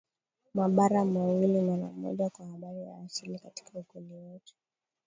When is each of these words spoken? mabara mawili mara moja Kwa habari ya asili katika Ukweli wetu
mabara 0.53 1.05
mawili 1.05 1.61
mara 1.61 1.85
moja 1.91 2.29
Kwa 2.29 2.45
habari 2.45 2.81
ya 2.81 2.97
asili 2.97 3.39
katika 3.39 3.79
Ukweli 3.79 4.13
wetu 4.13 4.55